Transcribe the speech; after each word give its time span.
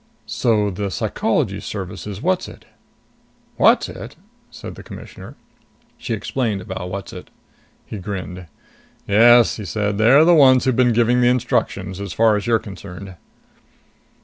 "So 0.25 0.71
the 0.71 0.89
Psychology 0.89 1.59
Service 1.59 2.07
is 2.07 2.21
Whatzzit." 2.21 2.65
"Whatzzit?" 3.59 4.15
said 4.49 4.73
the 4.73 4.81
Commissioner. 4.81 5.35
She 5.99 6.15
explained 6.15 6.59
about 6.59 6.89
Whatzzit. 6.89 7.29
He 7.85 7.99
grinned. 7.99 8.47
"Yes," 9.07 9.57
he 9.57 9.63
said. 9.65 9.99
"They're 9.99 10.25
the 10.25 10.33
ones 10.33 10.65
who've 10.65 10.75
been 10.75 10.93
giving 10.93 11.21
the 11.21 11.27
instructions, 11.27 11.99
as 12.01 12.13
far 12.13 12.35
as 12.35 12.47
you're 12.47 12.57
concerned." 12.57 13.13